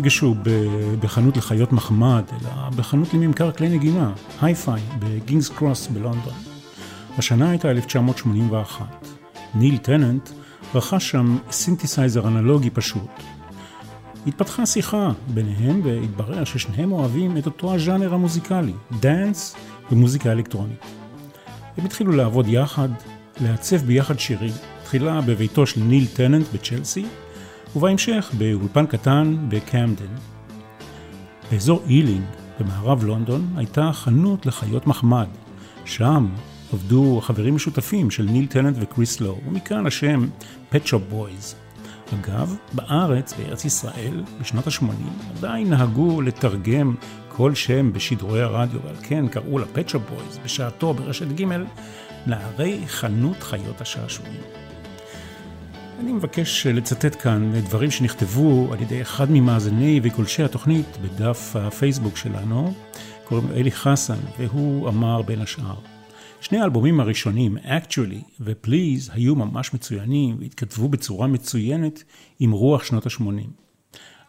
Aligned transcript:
נפגשו 0.00 0.34
בחנות 1.00 1.36
לחיות 1.36 1.72
מחמד, 1.72 2.24
אלא 2.32 2.70
בחנות 2.76 3.14
לממכר 3.14 3.52
כלי 3.52 3.68
נגינה, 3.68 4.12
היי-פיי, 4.40 4.82
בקינגס 4.98 5.48
קרוס 5.48 5.86
בלונדון. 5.86 6.32
השנה 7.18 7.50
הייתה 7.50 7.70
1981. 7.70 9.06
ניל 9.54 9.76
טננט 9.76 10.30
רכש 10.74 11.10
שם 11.10 11.38
סינתסייזר 11.50 12.28
אנלוגי 12.28 12.70
פשוט. 12.70 13.10
התפתחה 14.26 14.66
שיחה 14.66 15.10
ביניהם 15.34 15.80
והתברר 15.84 16.44
ששניהם 16.44 16.92
אוהבים 16.92 17.36
את 17.36 17.46
אותו 17.46 17.74
הז'אנר 17.74 18.14
המוזיקלי, 18.14 18.74
דאנס 19.00 19.56
ומוזיקה 19.92 20.32
אלקטרונית. 20.32 20.84
הם 21.76 21.84
התחילו 21.84 22.12
לעבוד 22.12 22.48
יחד, 22.48 22.88
לעצב 23.40 23.76
ביחד 23.76 24.18
שירים, 24.18 24.52
תחילה 24.84 25.20
בביתו 25.20 25.66
של 25.66 25.80
ניל 25.80 26.06
טננט 26.06 26.46
בצ'לסי, 26.54 27.06
ובהמשך 27.76 28.30
באולפן 28.38 28.86
קטן 28.86 29.36
בקמדן. 29.48 30.14
באזור 31.50 31.82
אילינג, 31.86 32.24
במערב 32.60 33.04
לונדון, 33.04 33.54
הייתה 33.56 33.90
חנות 33.92 34.46
לחיות 34.46 34.86
מחמד. 34.86 35.26
שם 35.84 36.28
עבדו 36.72 37.20
חברים 37.22 37.54
משותפים 37.54 38.10
של 38.10 38.22
ניל 38.22 38.46
טננט 38.46 38.76
וקריס 38.80 39.20
לואו, 39.20 39.38
ומכאן 39.46 39.86
השם 39.86 40.28
Pet 40.72 40.86
Shop 40.86 41.12
Boys. 41.14 41.54
אגב, 42.14 42.56
בארץ, 42.72 43.34
בארץ 43.38 43.64
ישראל, 43.64 44.22
בשנות 44.40 44.66
ה-80, 44.66 45.38
עדיין 45.38 45.70
נהגו 45.70 46.20
לתרגם 46.20 46.94
כל 47.28 47.54
שם 47.54 47.92
בשידורי 47.92 48.42
הרדיו, 48.42 48.80
ועל 48.84 48.96
כן 49.02 49.28
קראו 49.28 49.58
לה 49.58 49.64
Pet 49.74 49.90
Shop 49.90 50.12
Boys 50.12 50.40
בשעתו 50.44 50.94
ברשת 50.94 51.26
ג' 51.40 51.44
נערי 52.26 52.80
חנות 52.86 53.42
חיות 53.42 53.80
השעשועים. 53.80 54.40
אני 56.00 56.12
מבקש 56.12 56.66
לצטט 56.66 57.22
כאן 57.22 57.52
דברים 57.60 57.90
שנכתבו 57.90 58.72
על 58.72 58.82
ידי 58.82 59.02
אחד 59.02 59.26
ממאזיני 59.30 60.00
וגולשי 60.02 60.42
התוכנית 60.42 60.86
בדף 61.02 61.56
הפייסבוק 61.56 62.16
שלנו, 62.16 62.74
קוראים 63.24 63.48
לו 63.48 63.54
אלי 63.54 63.70
חסן, 63.70 64.18
והוא 64.38 64.88
אמר 64.88 65.22
בין 65.22 65.40
השאר, 65.40 65.74
שני 66.40 66.60
האלבומים 66.60 67.00
הראשונים, 67.00 67.56
Actually 67.56 68.40
ו-Please, 68.40 69.12
היו 69.12 69.34
ממש 69.34 69.74
מצוינים 69.74 70.36
והתכתבו 70.40 70.88
בצורה 70.88 71.26
מצוינת 71.26 72.04
עם 72.38 72.50
רוח 72.50 72.84
שנות 72.84 73.06
ה-80. 73.06 73.22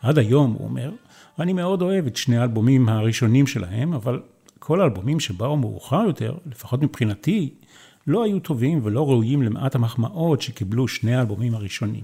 עד 0.01 0.17
היום, 0.17 0.51
הוא 0.51 0.67
אומר, 0.67 0.91
אני 1.39 1.53
מאוד 1.53 1.81
אוהב 1.81 2.07
את 2.07 2.15
שני 2.15 2.37
האלבומים 2.37 2.89
הראשונים 2.89 3.47
שלהם, 3.47 3.93
אבל 3.93 4.21
כל 4.59 4.81
האלבומים 4.81 5.19
שבאו 5.19 5.57
מאוחר 5.57 6.03
יותר, 6.07 6.37
לפחות 6.45 6.81
מבחינתי, 6.81 7.53
לא 8.07 8.23
היו 8.23 8.39
טובים 8.39 8.79
ולא 8.83 9.09
ראויים 9.09 9.41
למעט 9.41 9.75
המחמאות 9.75 10.41
שקיבלו 10.41 10.87
שני 10.87 11.15
האלבומים 11.15 11.55
הראשונים. 11.55 12.03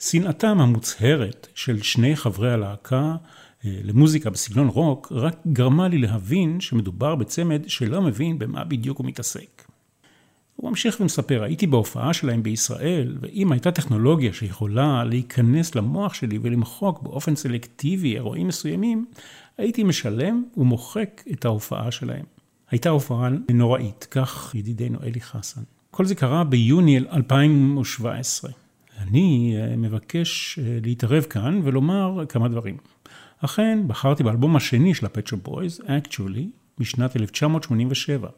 שנאתם 0.00 0.60
המוצהרת 0.60 1.48
של 1.54 1.82
שני 1.82 2.16
חברי 2.16 2.52
הלהקה 2.52 3.16
אה, 3.64 3.80
למוזיקה 3.84 4.30
בסגנון 4.30 4.68
רוק, 4.68 5.12
רק 5.12 5.36
גרמה 5.52 5.88
לי 5.88 5.98
להבין 5.98 6.60
שמדובר 6.60 7.14
בצמד 7.14 7.62
שלא 7.66 8.02
מבין 8.02 8.38
במה 8.38 8.64
בדיוק 8.64 8.98
הוא 8.98 9.06
מתעסק. 9.06 9.64
הוא 10.56 10.70
ממשיך 10.70 11.00
ומספר, 11.00 11.42
הייתי 11.42 11.66
בהופעה 11.66 12.12
שלהם 12.12 12.42
בישראל, 12.42 13.16
ואם 13.20 13.52
הייתה 13.52 13.70
טכנולוגיה 13.70 14.32
שיכולה 14.32 15.04
להיכנס 15.04 15.74
למוח 15.74 16.14
שלי 16.14 16.38
ולמחוק 16.42 17.02
באופן 17.02 17.36
סלקטיבי 17.36 18.14
אירועים 18.14 18.48
מסוימים, 18.48 19.06
הייתי 19.58 19.82
משלם 19.82 20.44
ומוחק 20.56 21.22
את 21.32 21.44
ההופעה 21.44 21.90
שלהם. 21.90 22.33
הייתה 22.70 22.88
הופעה 22.88 23.28
נוראית, 23.50 24.06
כך 24.10 24.54
ידידנו 24.54 24.98
אלי 25.02 25.20
חסן. 25.20 25.60
כל 25.90 26.04
זה 26.04 26.14
קרה 26.14 26.44
ביוני 26.44 26.98
2017. 26.98 28.50
אני 28.98 29.56
אה, 29.56 29.76
מבקש 29.76 30.58
אה, 30.58 30.78
להתערב 30.82 31.22
כאן 31.22 31.60
ולומר 31.64 32.26
כמה 32.28 32.48
דברים. 32.48 32.76
אכן, 33.38 33.78
בחרתי 33.86 34.22
באלבום 34.22 34.56
השני 34.56 34.94
של 34.94 35.06
ה 35.06 35.10
Pet 35.10 35.21
Shop 35.21 35.36
Boys, 35.36 35.80
Actually, 35.80 36.44
משנת 36.78 37.16
1987. 37.16 38.28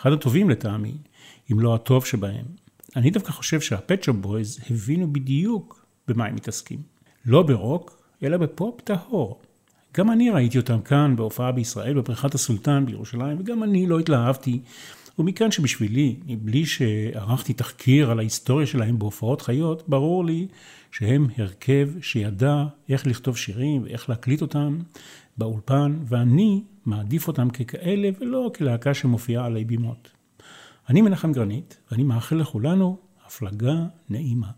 אחד 0.00 0.12
הטובים 0.12 0.50
לטעמי, 0.50 0.94
אם 1.52 1.60
לא 1.60 1.74
הטוב 1.74 2.04
שבהם. 2.06 2.44
אני 2.96 3.10
דווקא 3.10 3.32
חושב 3.32 3.60
שה 3.60 3.76
Pet 3.76 3.91
Shop 3.91 4.12
Boys 4.12 4.60
הבינו 4.70 5.12
בדיוק 5.12 5.86
במה 6.08 6.26
הם 6.26 6.34
מתעסקים. 6.34 6.78
לא 7.26 7.42
ברוק, 7.42 8.02
אלא 8.22 8.36
בפופ 8.36 8.80
טהור. 8.80 9.40
גם 9.94 10.10
אני 10.10 10.30
ראיתי 10.30 10.58
אותם 10.58 10.80
כאן 10.80 11.16
בהופעה 11.16 11.52
בישראל 11.52 11.94
בפריחת 11.98 12.34
הסולטן 12.34 12.86
בירושלים, 12.86 13.36
וגם 13.40 13.62
אני 13.62 13.86
לא 13.86 13.98
התלהבתי. 13.98 14.60
ומכאן 15.18 15.50
שבשבילי, 15.50 16.16
מבלי 16.26 16.66
שערכתי 16.66 17.52
תחקיר 17.52 18.10
על 18.10 18.18
ההיסטוריה 18.18 18.66
שלהם 18.66 18.98
בהופעות 18.98 19.42
חיות, 19.42 19.88
ברור 19.88 20.24
לי 20.24 20.46
שהם 20.90 21.26
הרכב 21.38 21.88
שידע 22.00 22.64
איך 22.88 23.06
לכתוב 23.06 23.36
שירים 23.36 23.82
ואיך 23.82 24.10
להקליט 24.10 24.42
אותם 24.42 24.78
באולפן, 25.38 25.98
ואני 26.04 26.62
מעדיף 26.86 27.28
אותם 27.28 27.50
ככאלה 27.50 28.08
ולא 28.20 28.50
כלהקה 28.54 28.94
שמופיעה 28.94 29.46
עלי 29.46 29.64
בימות. 29.64 30.10
אני 30.88 31.02
מנחם 31.02 31.32
גרנית, 31.32 31.76
ואני 31.90 32.02
מאחל 32.02 32.36
לכולנו 32.36 32.96
הפלגה 33.26 33.74
נעימה. 34.08 34.50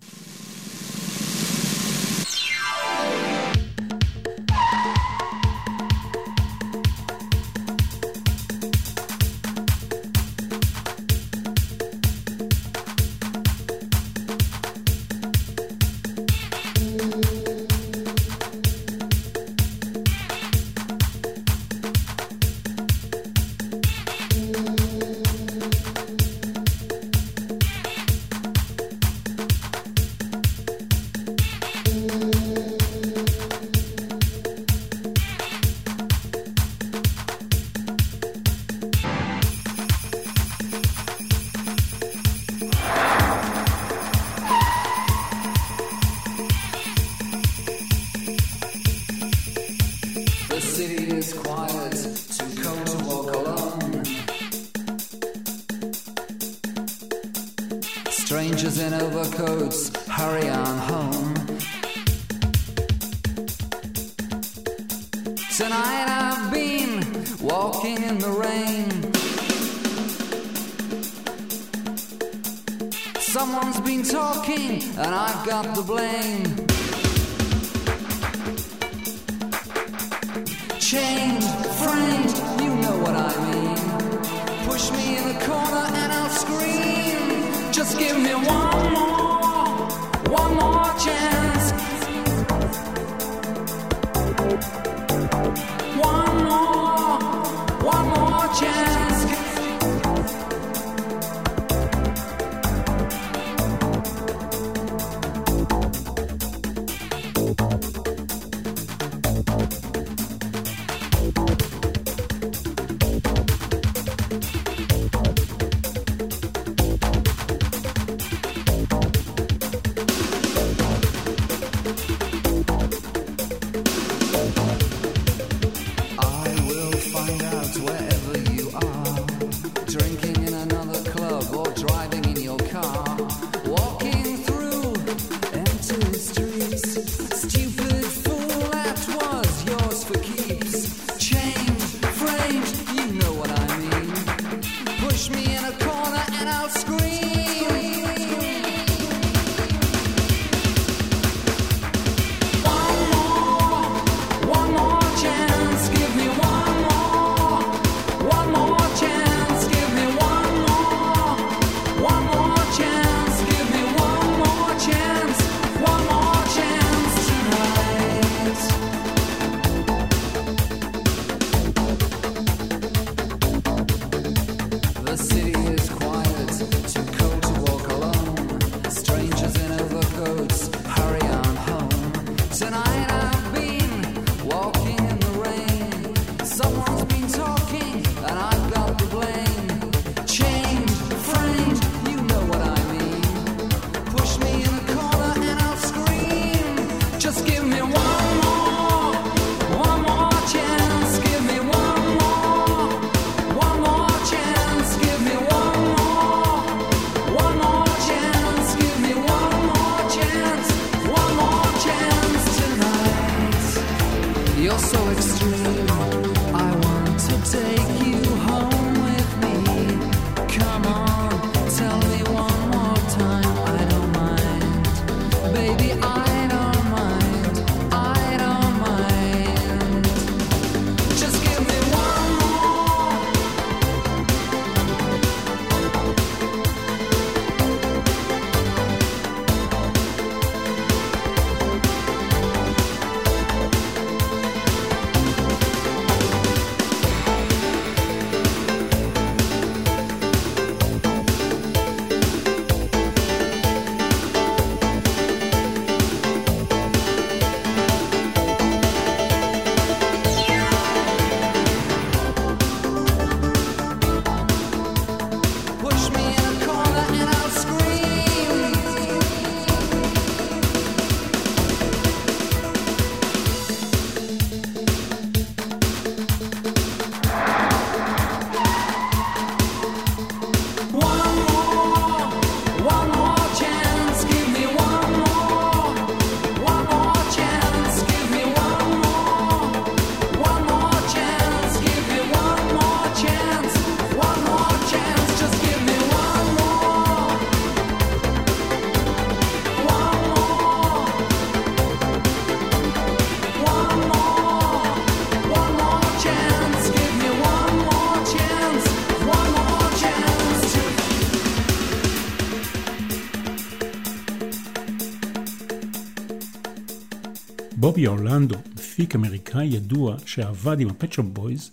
בובי 317.92 318.06
אורלנדו, 318.06 318.54
מפיק 318.75 319.14
אמריקאי 319.14 319.66
ידוע 319.66 320.16
שעבד 320.26 320.80
עם 320.80 320.88
ה 320.88 320.93
Pet 320.93 321.08
Shop 321.08 321.26
Boys, 321.26 321.71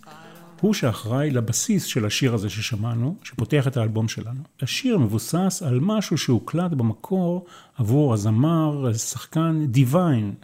הוא 0.60 0.74
שאחראי 0.74 1.30
לבסיס 1.30 1.84
של 1.84 2.06
השיר 2.06 2.34
הזה 2.34 2.50
ששמענו, 2.50 3.16
שפותח 3.22 3.66
את 3.66 3.76
האלבום 3.76 4.08
שלנו. 4.08 4.40
השיר 4.62 4.98
מבוסס 4.98 5.62
על 5.66 5.78
משהו 5.80 6.18
שהוקלט 6.18 6.70
במקור 6.70 7.46
עבור 7.78 8.14
הזמר, 8.14 8.92
שחקן 8.92 9.66
דיוויין. 9.66 10.34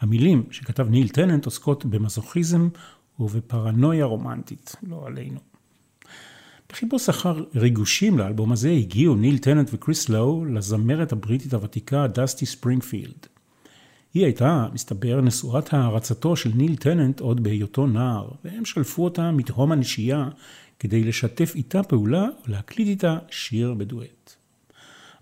המילים 0.00 0.42
שכתב 0.50 0.88
ניל 0.88 1.08
טננט 1.08 1.44
עוסקות 1.44 1.84
במזוכיזם 1.84 2.68
ובפרנויה 3.20 4.04
רומנטית, 4.04 4.76
לא 4.82 5.06
עלינו. 5.06 5.40
בחיפוש 6.68 7.08
אחר 7.08 7.44
ריגושים 7.54 8.18
לאלבום 8.18 8.52
הזה 8.52 8.70
הגיעו 8.70 9.14
ניל 9.14 9.38
טננט 9.38 9.70
וקריס 9.72 10.08
לואו 10.08 10.44
לזמרת 10.44 11.12
הבריטית 11.12 11.54
הוותיקה 11.54 12.06
דסטי 12.06 12.46
ספרינגפילד. 12.46 13.35
היא 14.14 14.24
הייתה, 14.24 14.66
מסתבר, 14.72 15.20
נשואת 15.20 15.74
הערצתו 15.74 16.36
של 16.36 16.50
ניל 16.54 16.76
טננט 16.76 17.20
עוד 17.20 17.42
בהיותו 17.42 17.86
נער, 17.86 18.28
והם 18.44 18.64
שלפו 18.64 19.04
אותה 19.04 19.30
מתהום 19.30 19.72
הנשייה 19.72 20.28
כדי 20.78 21.04
לשתף 21.04 21.52
איתה 21.54 21.82
פעולה 21.82 22.26
ולהקליט 22.46 22.88
איתה 22.88 23.18
שיר 23.30 23.74
בדואט. 23.74 24.34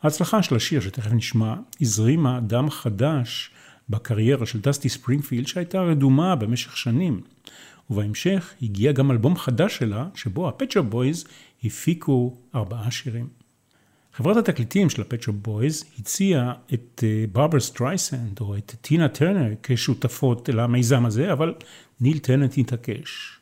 ההצלחה 0.03 0.43
של 0.43 0.57
השיר, 0.57 0.81
שתכף 0.81 1.12
נשמע, 1.12 1.55
הזרימה 1.81 2.41
דם 2.41 2.71
חדש 2.71 3.50
בקריירה 3.88 4.47
של 4.47 4.61
דסטי 4.61 4.88
ספרינגפילד 4.88 5.47
שהייתה 5.47 5.81
רדומה 5.81 6.37
במשך 6.37 6.76
שנים. 6.76 7.21
ובהמשך 7.91 8.55
הגיע 8.62 8.93
גם 8.93 9.11
אלבום 9.11 9.37
חדש 9.37 9.76
שלה, 9.76 10.09
שבו 10.14 10.49
ה 10.49 10.53
Pet 10.53 10.66
Shop 10.66 10.83
Boys 10.83 11.25
הפיקו 11.64 12.37
ארבעה 12.55 12.91
שירים. 12.91 13.44
חברת 14.16 14.37
התקליטים 14.37 14.90
של 14.90 15.02
ה 15.03 15.06
Pet 15.06 15.18
Shop 15.18 15.33
Boys 15.33 15.85
הציעה 15.99 16.52
את 16.75 17.04
ברבר 17.33 17.61
סטרייסנד 17.61 18.40
או 18.40 18.56
את 18.56 18.75
טינה 18.80 19.09
טרנר 19.09 19.54
כשותפות 19.62 20.49
למיזם 20.49 21.06
הזה, 21.06 21.33
אבל 21.33 21.54
ניל 22.00 22.18
טננט 22.19 22.55
התעקש. 22.59 23.38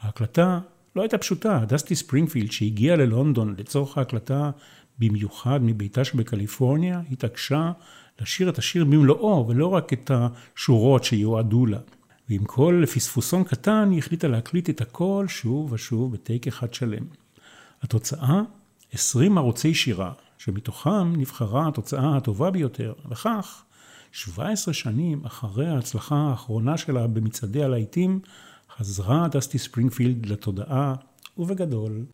ההקלטה 0.00 0.60
לא 0.96 1.02
הייתה 1.02 1.18
פשוטה, 1.18 1.64
דסטי 1.68 1.94
ספרינגפילד 1.94 2.52
שהגיע 2.52 2.96
ללונדון 2.96 3.54
לצורך 3.58 3.98
ההקלטה 3.98 4.50
במיוחד 4.98 5.60
מביתה 5.62 6.04
שבקליפורניה, 6.04 7.00
התעקשה 7.12 7.72
לשיר 8.20 8.48
את 8.48 8.58
השיר 8.58 8.84
במלואו 8.84 9.48
ולא 9.48 9.66
רק 9.66 9.92
את 9.92 10.10
השורות 10.14 11.04
שיועדו 11.04 11.66
לה. 11.66 11.78
ועם 12.28 12.44
כל 12.44 12.84
פספוסון 12.94 13.44
קטן 13.44 13.88
היא 13.90 13.98
החליטה 13.98 14.28
להקליט 14.28 14.70
את 14.70 14.80
הכל 14.80 15.24
שוב 15.28 15.72
ושוב 15.72 16.12
בטייק 16.12 16.46
אחד 16.46 16.74
שלם. 16.74 17.04
התוצאה 17.82 18.42
20 18.92 19.38
ערוצי 19.38 19.74
שירה, 19.74 20.12
שמתוכם 20.38 21.12
נבחרה 21.16 21.68
התוצאה 21.68 22.16
הטובה 22.16 22.50
ביותר, 22.50 22.92
וכך 23.10 23.62
17 24.12 24.74
שנים 24.74 25.24
אחרי 25.24 25.66
ההצלחה 25.68 26.16
האחרונה 26.16 26.76
שלה 26.78 27.06
במצעדי 27.06 27.62
הלהיטים, 27.62 28.20
חזרה 28.76 29.28
דסטי 29.28 29.58
ספרינגפילד 29.58 30.26
לתודעה, 30.26 30.94
ובגדול. 31.38 32.04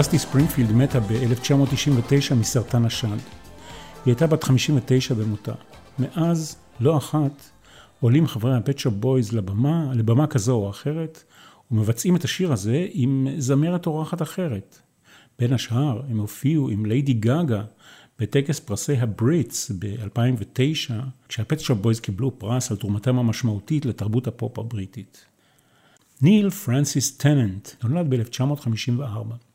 דסטי 0.00 0.18
ספרינגפילד 0.18 0.72
מתה 0.72 1.00
ב-1999 1.00 2.34
מסרטן 2.34 2.84
השד. 2.84 3.08
היא 3.08 3.16
הייתה 4.06 4.26
בת 4.26 4.44
59 4.44 5.14
במותה. 5.14 5.52
מאז, 5.98 6.56
לא 6.80 6.96
אחת, 6.96 7.50
עולים 8.00 8.26
חברי 8.26 8.56
ה 8.56 8.61
Pet 8.61 8.75
Shop 8.75 8.94
Boys 8.94 9.32
לבמה, 9.32 9.90
לבמה 9.94 10.26
כזו 10.26 10.54
או 10.54 10.70
אחרת, 10.70 11.24
ומבצעים 11.70 12.16
את 12.16 12.24
השיר 12.24 12.52
הזה 12.52 12.86
עם 12.92 13.26
זמרת 13.38 13.86
אורחת 13.86 14.22
אחרת. 14.22 14.78
בין 15.38 15.52
השאר, 15.52 16.02
הם 16.10 16.18
הופיעו 16.18 16.68
עם 16.68 16.86
ליידי 16.86 17.12
גאגה 17.12 17.62
בטקס 18.18 18.60
פרסי 18.60 18.96
הבריטס 18.96 19.70
ב-2009, 19.78 20.92
כשה 21.28 21.49
Pet 21.49 21.61
Shop 21.61 21.78
Boys 21.78 22.00
קיבלו 22.00 22.38
פרס 22.38 22.70
על 22.70 22.76
תרומתם 22.76 23.18
המשמעותית 23.18 23.86
לתרבות 23.86 24.26
הפופ 24.26 24.58
הבריטית. 24.58 25.24
ניל 26.22 26.50
פרנסיס 26.50 27.16
טננט 27.16 27.68
נולד 27.84 28.14
ב-1954. 28.14 29.49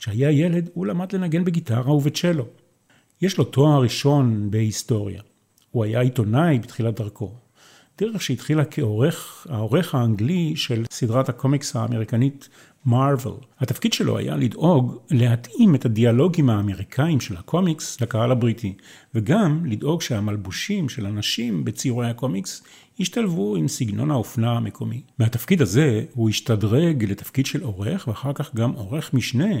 כשהיה 0.00 0.30
ילד 0.30 0.70
הוא 0.74 0.86
למד 0.86 1.12
לנגן 1.12 1.44
בגיטרה 1.44 1.92
ובצ'לו. 1.92 2.46
יש 3.22 3.38
לו 3.38 3.44
תואר 3.44 3.82
ראשון 3.82 4.50
בהיסטוריה. 4.50 5.22
הוא 5.70 5.84
היה 5.84 6.00
עיתונאי 6.00 6.58
בתחילת 6.58 7.00
דרכו. 7.00 7.34
דרך 7.98 8.22
שהתחילה 8.22 8.64
כעורך, 8.64 9.46
העורך 9.50 9.94
האנגלי 9.94 10.56
של 10.56 10.84
סדרת 10.90 11.28
הקומיקס 11.28 11.76
האמריקנית 11.76 12.48
מארוול. 12.86 13.34
התפקיד 13.58 13.92
שלו 13.92 14.18
היה 14.18 14.36
לדאוג 14.36 14.98
להתאים 15.10 15.74
את 15.74 15.84
הדיאלוגים 15.84 16.50
האמריקאים 16.50 17.20
של 17.20 17.36
הקומיקס 17.36 18.00
לקהל 18.00 18.30
הבריטי, 18.30 18.74
וגם 19.14 19.66
לדאוג 19.66 20.02
שהמלבושים 20.02 20.88
של 20.88 21.06
הנשים 21.06 21.64
בציורי 21.64 22.10
הקומיקס 22.10 22.62
ישתלבו 23.00 23.56
עם 23.56 23.68
סגנון 23.68 24.10
האופנה 24.10 24.52
המקומי. 24.52 25.00
מהתפקיד 25.18 25.62
הזה 25.62 26.04
הוא 26.14 26.28
השתדרג 26.28 27.04
לתפקיד 27.04 27.46
של 27.46 27.62
עורך, 27.62 28.08
ואחר 28.08 28.32
כך 28.32 28.54
גם 28.54 28.70
עורך 28.70 29.14
משנה 29.14 29.54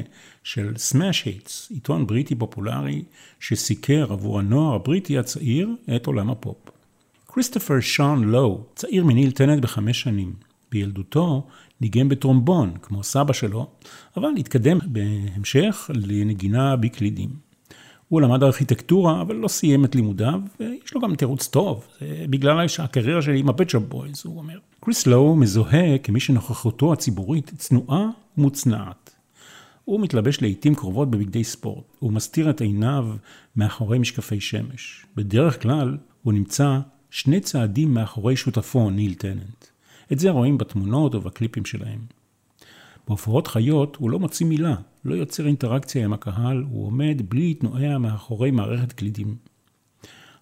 של 0.44 0.72
Smash 0.76 1.24
Hits, 1.24 1.70
עיתון 1.70 2.06
בריטי 2.06 2.34
פופולרי 2.34 3.02
שסיקר 3.40 4.12
עבור 4.12 4.38
הנוער 4.38 4.74
הבריטי 4.74 5.18
הצעיר 5.18 5.68
את 5.96 6.06
עולם 6.06 6.30
הפופ. 6.30 6.56
כריסטופר 7.28 7.80
שון 7.80 8.24
לואו, 8.24 8.64
צעיר 8.74 9.04
מניל 9.04 9.30
טננט 9.30 9.62
בחמש 9.62 10.00
שנים. 10.00 10.32
בילדותו 10.70 11.46
ניגן 11.80 12.08
בטרומבון, 12.08 12.72
כמו 12.82 13.02
סבא 13.02 13.32
שלו, 13.32 13.66
אבל 14.16 14.28
התקדם 14.38 14.78
בהמשך 14.86 15.90
לנגינה 15.94 16.76
בקלידים. 16.76 17.30
הוא 18.08 18.20
למד 18.20 18.42
ארכיטקטורה, 18.42 19.20
אבל 19.20 19.36
לא 19.36 19.48
סיים 19.48 19.84
את 19.84 19.94
לימודיו, 19.94 20.40
ויש 20.60 20.94
לו 20.94 21.00
גם 21.00 21.14
תירוץ 21.14 21.46
טוב, 21.46 21.86
זה 22.00 22.24
בגלל 22.30 22.66
הקריירה 22.78 23.22
שלי 23.22 23.40
עם 23.40 23.48
ה 23.48 23.52
Pet 23.52 23.65
Shop 23.65 23.82
Boys, 23.82 24.22
הוא 24.24 24.38
אומר. 24.38 24.58
קריס 24.80 25.06
לואו 25.06 25.36
מזוהה 25.36 25.98
כמי 25.98 26.20
שנוכחותו 26.20 26.92
הציבורית 26.92 27.52
צנועה 27.56 28.10
ומוצנעת. 28.38 29.14
הוא 29.84 30.00
מתלבש 30.00 30.42
לעיתים 30.42 30.74
קרובות 30.74 31.10
בבגדי 31.10 31.44
ספורט, 31.44 31.84
הוא 31.98 32.12
מסתיר 32.12 32.50
את 32.50 32.60
עיניו 32.60 33.08
מאחורי 33.56 33.98
משקפי 33.98 34.40
שמש. 34.40 35.06
בדרך 35.16 35.62
כלל 35.62 35.96
הוא 36.22 36.32
נמצא 36.32 36.78
שני 37.10 37.40
צעדים 37.40 37.94
מאחורי 37.94 38.36
שותפו, 38.36 38.90
ניל 38.90 39.14
טננט. 39.14 39.69
את 40.12 40.18
זה 40.18 40.30
רואים 40.30 40.58
בתמונות 40.58 41.14
ובקליפים 41.14 41.64
שלהם. 41.64 42.00
בהופעות 43.08 43.46
חיות 43.46 43.96
הוא 43.96 44.10
לא 44.10 44.18
מוציא 44.18 44.46
מילה, 44.46 44.74
לא 45.04 45.14
יוצר 45.14 45.46
אינטראקציה 45.46 46.04
עם 46.04 46.12
הקהל, 46.12 46.64
הוא 46.70 46.86
עומד 46.86 47.22
בלי 47.28 47.40
להתנועע 47.40 47.98
מאחורי 47.98 48.50
מערכת 48.50 48.92
קלידים. 48.92 49.36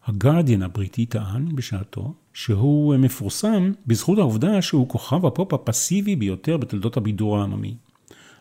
הגרדיאן 0.06 0.62
הבריטי 0.62 1.06
טען 1.06 1.56
בשעתו 1.56 2.14
שהוא 2.34 2.96
מפורסם 2.96 3.72
בזכות 3.87 4.18
העובדה 4.18 4.62
שהוא 4.62 4.88
כוכב 4.88 5.26
הפופ 5.26 5.52
הפסיבי 5.52 6.16
ביותר 6.16 6.56
בתולדות 6.56 6.96
הבידור 6.96 7.38
העממי. 7.38 7.76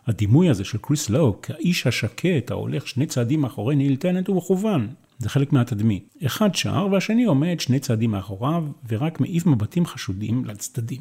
הדימוי 0.06 0.48
הזה 0.48 0.64
של 0.64 0.78
קריס 0.78 1.10
לואו 1.10 1.42
כאיש 1.42 1.86
השקט 1.86 2.50
ההולך 2.50 2.88
שני 2.88 3.06
צעדים 3.06 3.40
מאחורי 3.40 3.76
ניל 3.76 3.96
טנט 3.96 4.28
הוא 4.28 4.36
מכוון. 4.36 4.88
זה 5.18 5.28
חלק 5.28 5.52
מהתדמית. 5.52 6.14
אחד 6.26 6.54
שר 6.54 6.88
והשני 6.92 7.24
עומד 7.24 7.60
שני 7.60 7.78
צעדים 7.78 8.10
מאחוריו 8.10 8.64
ורק 8.88 9.20
מעיף 9.20 9.46
מבטים 9.46 9.86
חשודים 9.86 10.44
לצדדים. 10.44 11.00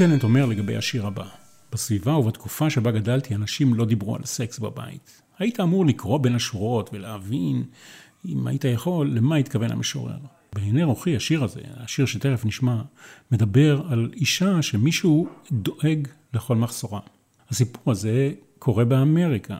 טננט 0.00 0.24
אומר 0.24 0.46
לגבי 0.46 0.76
השיר 0.76 1.06
הבא, 1.06 1.24
בסביבה 1.72 2.16
ובתקופה 2.16 2.70
שבה 2.70 2.90
גדלתי 2.90 3.34
אנשים 3.34 3.74
לא 3.74 3.84
דיברו 3.84 4.16
על 4.16 4.24
סקס 4.24 4.58
בבית. 4.58 5.22
היית 5.38 5.60
אמור 5.60 5.86
לקרוא 5.86 6.18
בין 6.18 6.34
השורות 6.34 6.90
ולהבין, 6.92 7.64
אם 8.28 8.46
היית 8.46 8.64
יכול, 8.64 9.10
למה 9.10 9.36
התכוון 9.36 9.70
המשורר. 9.70 10.18
בעיני 10.54 10.82
רוחי 10.82 11.16
השיר 11.16 11.44
הזה, 11.44 11.60
השיר 11.76 12.06
שתכף 12.06 12.44
נשמע, 12.44 12.82
מדבר 13.32 13.82
על 13.88 14.10
אישה 14.16 14.62
שמישהו 14.62 15.28
דואג 15.52 16.08
לכל 16.34 16.56
מחסורה. 16.56 17.00
הסיפור 17.48 17.92
הזה 17.92 18.32
קורה 18.58 18.84
באמריקה. 18.84 19.58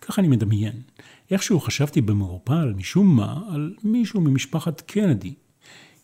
כך 0.00 0.18
אני 0.18 0.28
מדמיין. 0.28 0.82
איכשהו 1.30 1.60
חשבתי 1.60 2.00
במעורפל, 2.00 2.72
משום 2.76 3.16
מה, 3.16 3.40
על 3.52 3.74
מישהו 3.84 4.20
ממשפחת 4.20 4.80
קנדי. 4.80 5.34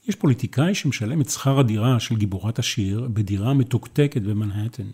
יש 0.08 0.14
פוליטיקאי 0.14 0.74
שמשלם 0.74 1.20
את 1.20 1.30
שכר 1.30 1.58
הדירה 1.58 2.00
של 2.00 2.16
גיבורת 2.16 2.58
השיר 2.58 3.08
בדירה 3.12 3.54
מתוקתקת 3.54 4.22
במנהטן. 4.22 4.84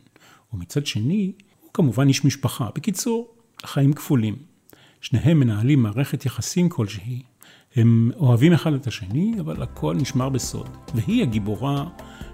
ומצד 0.53 0.87
שני, 0.87 1.33
הוא 1.61 1.71
כמובן 1.75 2.09
איש 2.09 2.25
משפחה. 2.25 2.69
בקיצור, 2.75 3.35
חיים 3.67 3.93
כפולים. 3.93 4.37
שניהם 5.01 5.41
מנהלים 5.41 5.83
מערכת 5.83 6.27
יחסים 6.27 6.69
כלשהי. 6.69 7.23
הם 7.77 8.11
אוהבים 8.17 8.53
אחד 8.53 8.73
את 8.73 8.87
השני, 8.87 9.35
אבל 9.41 9.63
הכל 9.63 9.95
נשמר 9.95 10.29
בסוד. 10.29 10.69
והיא 10.95 11.23
הגיבורה 11.23 11.89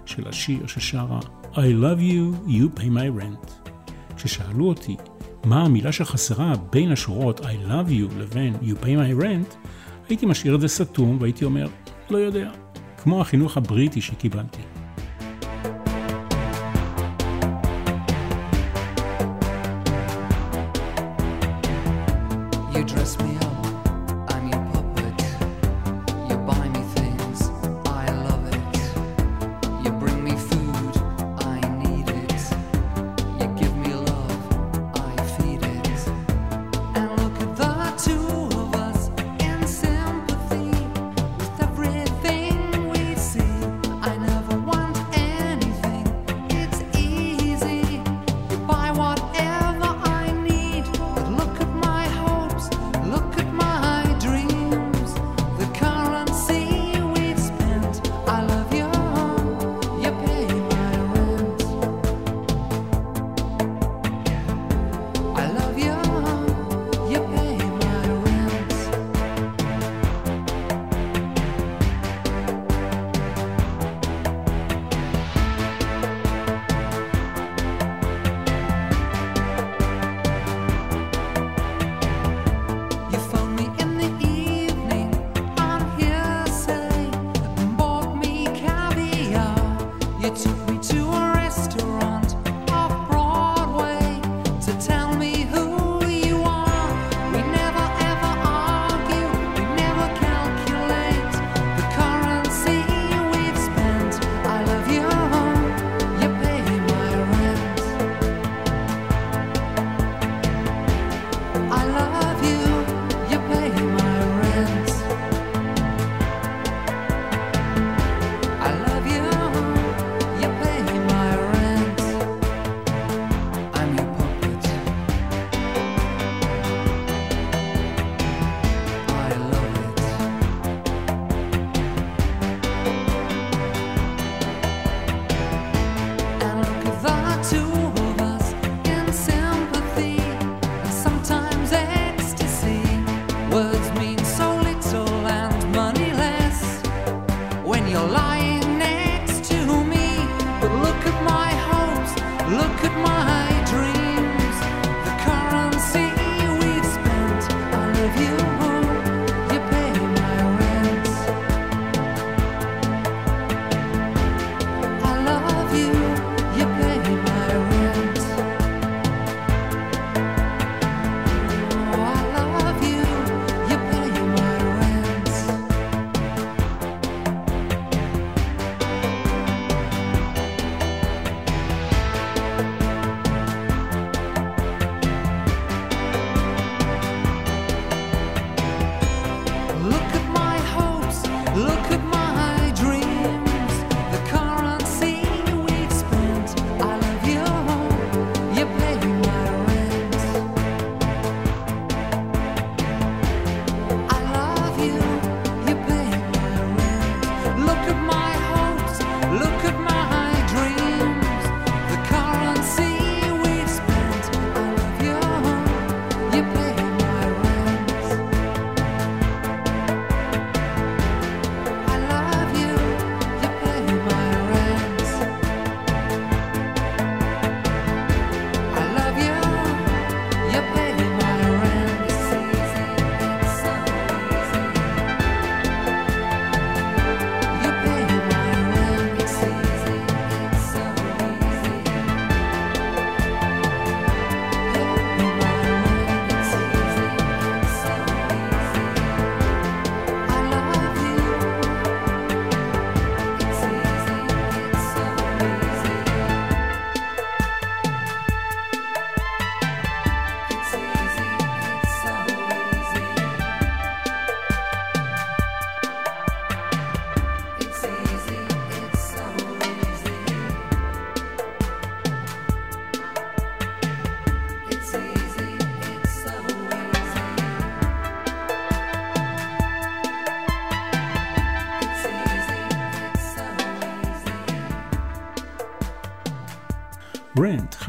של 0.05 0.27
השיר 0.27 0.67
ששרה 0.67 1.19
I 1.53 1.55
love 1.55 1.99
you, 1.99 2.49
you 2.49 2.79
pay 2.79 2.87
my 2.87 3.21
rent. 3.21 3.71
כששאלו 4.15 4.67
אותי 4.67 4.95
מה 5.45 5.61
המילה 5.61 5.91
שחסרה 5.91 6.53
בין 6.71 6.91
השורות 6.91 7.39
I 7.39 7.67
love 7.67 7.89
you 7.89 8.19
לבין 8.19 8.55
you 8.61 8.83
pay 8.83 8.85
my 8.85 9.23
rent, 9.23 9.55
הייתי 10.09 10.25
משאיר 10.25 10.55
את 10.55 10.61
זה 10.61 10.67
סתום 10.67 11.17
והייתי 11.21 11.45
אומר, 11.45 11.67
לא 12.09 12.17
יודע. 12.17 12.68
כמו 13.03 13.21
החינוך 13.21 13.57
הבריטי 13.57 14.01
שקיבלתי. 14.01 14.78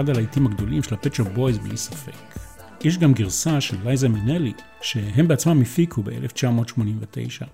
אחד 0.00 0.08
הלהיטים 0.08 0.46
הגדולים 0.46 0.82
של 0.82 0.94
ה 0.94 0.98
Pet 0.98 1.09
Shop 1.09 1.24
Boys 1.24 1.58
בלי 1.58 1.76
ספק. 1.76 2.38
יש 2.84 2.98
גם 2.98 3.12
גרסה 3.12 3.60
של 3.60 3.76
לייזה 3.84 4.08
מינלי, 4.08 4.52
שהם 4.82 5.28
בעצמם 5.28 5.62
הפיקו 5.62 6.02
ב-1989. 6.02 7.46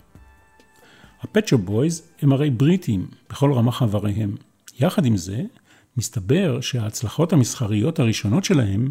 ה 1.23 1.27
Pet 1.27 1.40
Shop 1.40 1.57
Boys 1.57 2.03
הם 2.23 2.33
הרי 2.33 2.51
בריטים 2.51 3.07
בכל 3.31 3.53
רמ"ח 3.53 3.83
איבריהם. 3.83 4.37
יחד 4.81 5.07
עם 5.07 5.17
זה, 5.17 5.43
מסתבר 5.97 6.61
שההצלחות 6.61 7.33
המסחריות 7.33 7.99
הראשונות 7.99 8.45
שלהם 8.45 8.91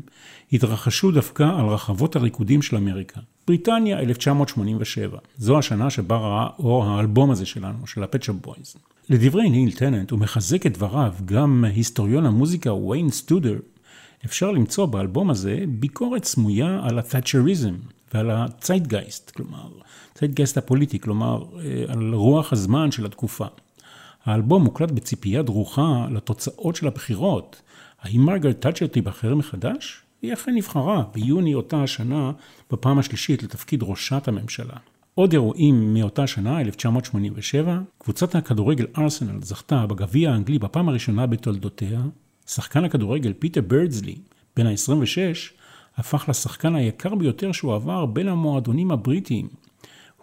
התרחשו 0.53 1.11
דווקא 1.11 1.43
על 1.43 1.65
רחבות 1.65 2.15
הריקודים 2.15 2.61
של 2.61 2.75
אמריקה. 2.75 3.19
בריטניה 3.47 3.99
1987, 3.99 5.17
זו 5.37 5.59
השנה 5.59 5.89
שבה 5.89 6.17
ראה 6.17 6.47
אור 6.59 6.85
האלבום 6.85 7.31
הזה 7.31 7.45
שלנו, 7.45 7.87
של 7.87 8.03
ה 8.03 8.07
Pet 8.07 8.17
Shop 8.17 8.31
Boys. 8.33 8.75
לדברי 9.09 9.49
ניל 9.49 9.71
טננט, 9.71 10.11
הוא 10.11 10.19
מחזק 10.19 10.65
את 10.65 10.73
דבריו 10.73 11.13
גם 11.25 11.65
היסטוריון 11.67 12.25
המוזיקה 12.25 12.73
ויין 12.73 13.09
סטודר, 13.09 13.55
אפשר 14.25 14.51
למצוא 14.51 14.85
באלבום 14.85 15.29
הזה 15.29 15.63
ביקורת 15.67 16.25
סמויה 16.25 16.79
על 16.83 16.99
התאצ'ריזם 16.99 17.75
ועל 18.13 18.31
הציידגייסט, 18.31 19.31
כלומר, 19.31 19.69
ציידגייסט 20.13 20.57
הפוליטי, 20.57 20.99
כלומר, 20.99 21.43
אה, 21.59 21.83
על 21.87 22.13
רוח 22.13 22.53
הזמן 22.53 22.91
של 22.91 23.05
התקופה. 23.05 23.45
האלבום 24.25 24.63
מוקלט 24.63 24.91
בציפייה 24.91 25.41
דרוכה 25.41 26.07
לתוצאות 26.11 26.75
של 26.75 26.87
הבחירות. 26.87 27.61
האם 28.01 28.21
מרגרט 28.21 28.61
תאצ'ר 28.61 28.87
תיבחר 28.87 29.35
מחדש? 29.35 30.01
היא 30.21 30.33
אכן 30.33 30.55
נבחרה 30.55 31.03
ביוני 31.13 31.53
אותה 31.53 31.83
השנה 31.83 32.31
בפעם 32.71 32.99
השלישית 32.99 33.43
לתפקיד 33.43 33.83
ראשת 33.83 34.27
הממשלה. 34.27 34.75
עוד 35.15 35.33
אירועים 35.33 35.93
מאותה 35.93 36.27
שנה, 36.27 36.61
1987, 36.61 37.79
קבוצת 37.97 38.35
הכדורגל 38.35 38.85
ארסנל 38.97 39.41
זכתה 39.41 39.85
בגביע 39.85 40.31
האנגלי 40.31 40.59
בפעם 40.59 40.89
הראשונה 40.89 41.27
בתולדותיה, 41.27 42.01
שחקן 42.47 42.83
הכדורגל 42.83 43.33
פיטר 43.39 43.61
ברדסלי, 43.61 44.15
בן 44.55 44.65
ה-26, 44.67 45.53
הפך 45.97 46.29
לשחקן 46.29 46.75
היקר 46.75 47.15
ביותר 47.15 47.51
שהועבר 47.51 48.05
בין 48.05 48.27
המועדונים 48.27 48.91
הבריטיים. 48.91 49.47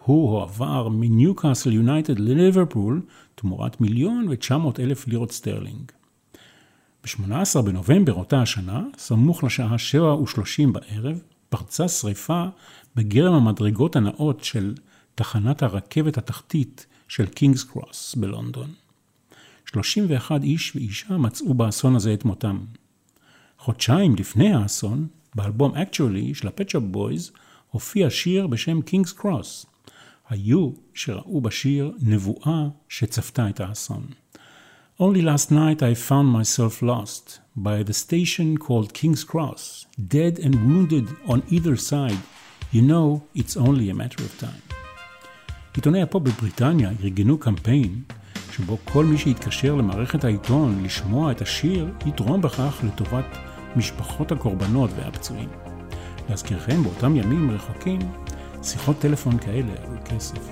הוא 0.04 0.30
הועבר 0.30 0.88
מניוקאסל 0.88 1.72
יונייטד 1.72 2.18
לליברפול 2.18 3.02
תמורת 3.34 3.80
מיליון 3.80 4.26
ותשע 4.30 4.56
מאות 4.56 4.80
אלף 4.80 5.08
לירות 5.08 5.32
סטרלינג. 5.32 5.92
ב-18 7.04 7.62
בנובמבר 7.62 8.14
אותה 8.14 8.42
השנה, 8.42 8.84
סמוך 8.98 9.44
לשעה 9.44 9.76
7:30 9.92 10.72
בערב, 10.72 11.20
פרצה 11.52 11.88
שריפה 11.88 12.44
בגרם 12.96 13.34
המדרגות 13.34 13.96
הנעות 13.96 14.44
של 14.44 14.74
תחנת 15.14 15.62
הרכבת 15.62 16.18
התחתית 16.18 16.86
של 17.08 17.26
קינגס 17.26 17.64
קרוס 17.64 18.14
בלונדון. 18.14 18.74
31 19.66 20.42
איש 20.42 20.76
ואישה 20.76 21.16
מצאו 21.16 21.54
באסון 21.54 21.96
הזה 21.96 22.14
את 22.14 22.24
מותם. 22.24 22.58
חודשיים 23.58 24.14
לפני 24.16 24.52
האסון, 24.52 25.06
באלבום 25.34 25.74
Actually 25.74 26.34
של 26.34 26.48
ה 26.48 26.52
Pet 26.52 26.65
Shop 26.65 26.82
Boys, 26.82 27.32
הופיע 27.70 28.10
שיר 28.10 28.46
בשם 28.46 28.80
King's 28.86 29.20
Cross. 29.20 29.66
היו 30.28 30.70
שראו 30.94 31.40
בשיר 31.40 31.92
נבואה 32.00 32.68
שצפתה 32.88 33.48
את 33.48 33.60
האסון. 33.60 34.06
Only 35.00 35.22
last 35.22 35.50
night 35.50 35.80
I 35.80 36.08
found 36.08 36.28
myself 36.36 36.82
lost 36.82 37.41
by 37.56 37.82
the 37.82 37.92
station 37.92 38.56
called 38.56 38.94
King's 38.94 39.24
Cross, 39.24 39.86
dead 40.08 40.38
and 40.38 40.54
wounded 40.66 41.06
on 41.26 41.42
either 41.50 41.76
side. 41.76 42.22
You 42.72 42.82
know, 42.82 43.22
it's 43.34 43.56
only 43.56 43.90
a 43.90 43.94
matter 43.94 44.22
of 44.24 44.38
time. 44.40 44.62
עיתוני 45.74 46.02
הפופ 46.02 46.22
בבריטניה 46.22 46.90
ארגנו 47.02 47.38
קמפיין 47.38 48.02
שבו 48.52 48.78
כל 48.84 49.04
מי 49.04 49.18
שיתקשר 49.18 49.74
למערכת 49.74 50.24
העיתון 50.24 50.84
לשמוע 50.84 51.32
את 51.32 51.42
השיר, 51.42 51.88
יתרום 52.06 52.42
בכך 52.42 52.80
לטובת 52.84 53.38
משפחות 53.76 54.32
הקורבנות 54.32 54.90
והפצועים. 54.96 55.48
להזכירכם, 56.28 56.82
באותם 56.82 57.16
ימים 57.16 57.50
רחוקים, 57.50 58.00
שיחות 58.62 58.98
טלפון 58.98 59.38
כאלה 59.38 59.72
עלו 59.84 59.98
כסף. 60.04 60.48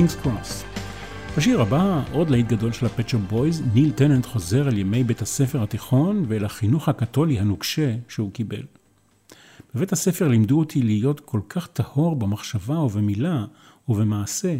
קינגס 0.00 0.16
קרוס. 0.16 0.64
בשיר 1.36 1.60
הבא, 1.60 2.02
עוד 2.12 2.30
להיט 2.30 2.46
גדול 2.46 2.72
של 2.72 2.86
ה 2.86 2.90
Pet 2.90 3.02
Shop 3.02 3.18
Boys, 3.18 3.62
ניל 3.74 3.92
טננט 3.92 4.26
חוזר 4.26 4.68
אל 4.68 4.78
ימי 4.78 5.04
בית 5.04 5.22
הספר 5.22 5.62
התיכון 5.62 6.24
ואל 6.28 6.44
החינוך 6.44 6.88
הקתולי 6.88 7.38
הנוקשה 7.38 7.96
שהוא 8.08 8.32
קיבל. 8.32 8.62
בבית 9.74 9.92
הספר 9.92 10.28
לימדו 10.28 10.58
אותי 10.58 10.82
להיות 10.82 11.20
כל 11.20 11.40
כך 11.48 11.66
טהור 11.66 12.16
במחשבה 12.16 12.78
ובמילה 12.78 13.44
ובמעשה. 13.88 14.56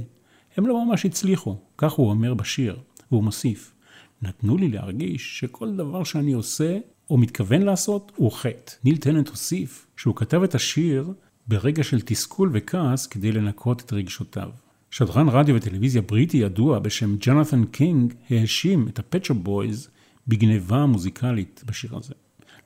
הם 0.56 0.66
לא 0.66 0.84
ממש 0.84 1.06
הצליחו, 1.06 1.56
כך 1.78 1.92
הוא 1.92 2.10
אומר 2.10 2.34
בשיר, 2.34 2.78
והוא 3.10 3.24
מוסיף, 3.24 3.74
נתנו 4.22 4.56
לי 4.56 4.68
להרגיש 4.68 5.38
שכל 5.40 5.76
דבר 5.76 6.04
שאני 6.04 6.32
עושה 6.32 6.78
או 7.10 7.18
מתכוון 7.18 7.62
לעשות 7.62 8.12
הוא 8.16 8.32
חטא. 8.32 8.72
ניל 8.84 8.96
טננט 8.96 9.28
הוסיף 9.28 9.86
שהוא 9.96 10.16
כתב 10.16 10.42
את 10.42 10.54
השיר 10.54 11.12
ברגע 11.46 11.82
של 11.82 12.00
תסכול 12.00 12.50
וכעס 12.52 13.06
כדי 13.06 13.32
לנקות 13.32 13.80
את 13.80 13.92
רגשותיו. 13.92 14.50
שדרן 14.90 15.28
רדיו 15.28 15.54
וטלוויזיה 15.54 16.02
בריטי 16.02 16.36
ידוע 16.36 16.78
בשם 16.78 17.16
ג'ונת'ן 17.20 17.64
קינג 17.64 18.14
האשים 18.30 18.88
את 18.88 18.98
ה 18.98 19.03
Pet 19.03 19.16
Shop 19.16 19.34
Boys 19.34 19.88
בגניבה 20.28 20.86
מוזיקלית 20.86 21.64
בשיר 21.66 21.96
הזה. 21.96 22.14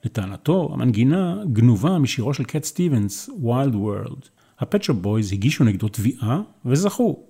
לטענתו, 0.05 0.69
המנגינה 0.73 1.37
גנובה 1.53 1.99
משירו 1.99 2.33
של 2.33 2.43
קט 2.43 2.63
סטיבנס, 2.63 3.29
Wild 3.29 3.73
World. 3.73 4.29
ה 4.59 4.63
Pet 4.63 4.76
Shop 4.76 4.93
Boys 4.93 5.33
הגישו 5.33 5.63
נגדו 5.63 5.87
תביעה 5.87 6.41
וזכו. 6.65 7.23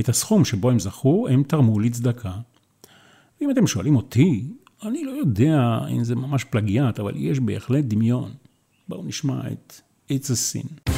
את 0.00 0.08
הסכום 0.08 0.44
שבו 0.44 0.70
הם 0.70 0.78
זכו, 0.78 1.28
הם 1.28 1.42
תרמו 1.42 1.80
לצדקה. 1.80 2.32
ואם 3.40 3.50
אתם 3.50 3.66
שואלים 3.66 3.96
אותי, 3.96 4.44
אני 4.82 5.04
לא 5.04 5.10
יודע 5.10 5.78
אם 5.90 6.04
זה 6.04 6.14
ממש 6.14 6.44
פלגיאט, 6.44 7.00
אבל 7.00 7.12
יש 7.16 7.40
בהחלט 7.40 7.84
דמיון. 7.84 8.30
בואו 8.88 9.04
נשמע 9.04 9.40
את 9.52 9.80
It's 10.10 10.26
a 10.26 10.36
Sin. 10.36 10.90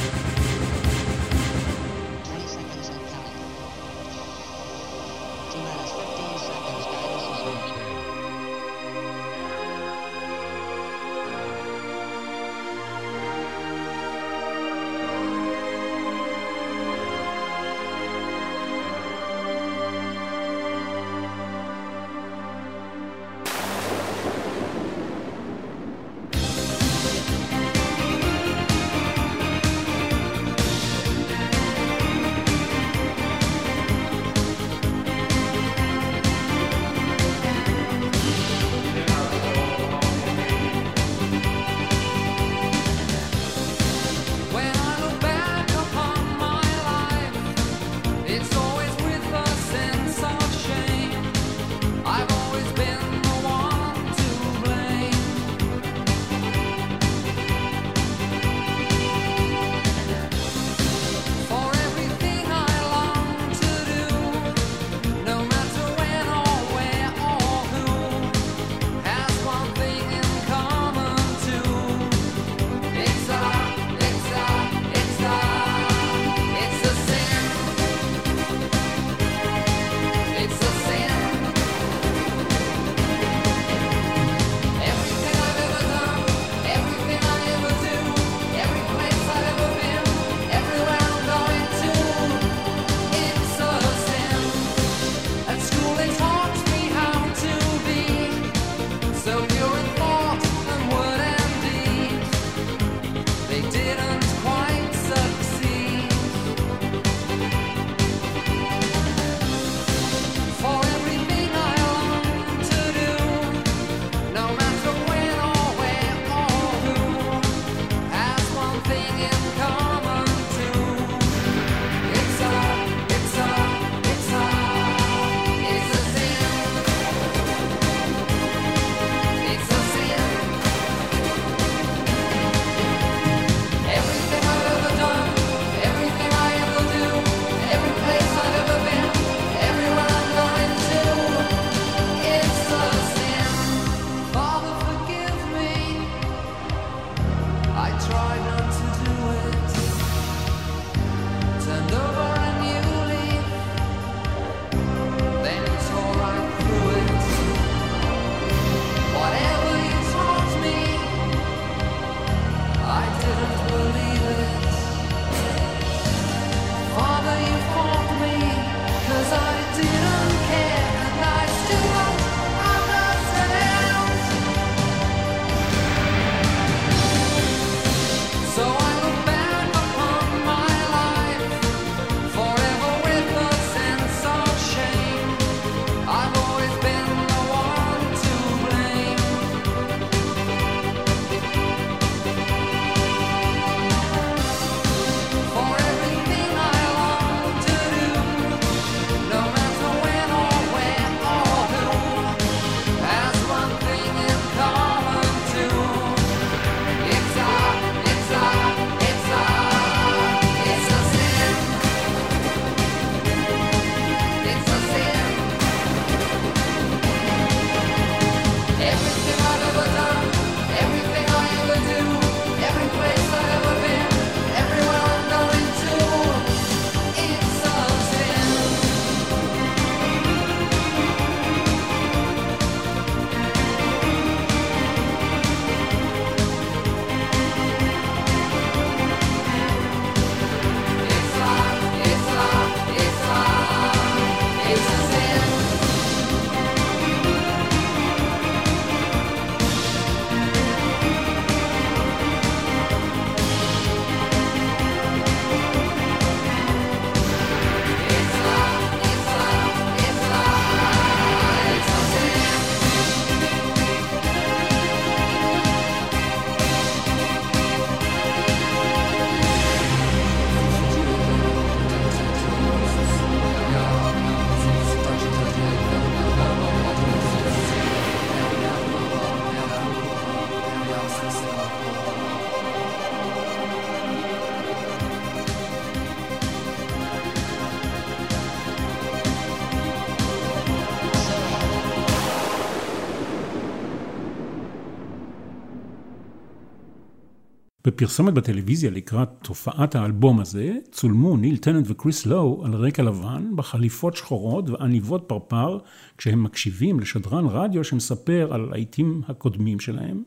בפרסומת 297.93 298.33
בטלוויזיה 298.33 298.91
לקראת 298.91 299.29
תופעת 299.41 299.95
האלבום 299.95 300.39
הזה, 300.39 300.73
צולמו 300.91 301.37
ניל 301.37 301.57
טננט 301.57 301.85
וקריס 301.89 302.25
לואו 302.25 302.65
על 302.65 302.73
רקע 302.73 303.03
לבן, 303.03 303.55
בחליפות 303.55 304.15
שחורות 304.15 304.69
ועניבות 304.69 305.23
פרפר, 305.27 305.79
כשהם 306.17 306.43
מקשיבים 306.43 306.99
לשדרן 306.99 307.45
רדיו 307.45 307.83
שמספר 307.83 308.53
על 308.53 308.69
העיתים 308.71 309.21
הקודמים 309.27 309.79
שלהם, 309.79 310.23